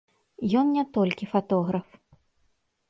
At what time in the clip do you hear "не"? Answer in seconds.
0.77-0.85